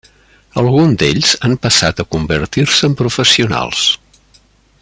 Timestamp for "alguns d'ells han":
0.61-1.53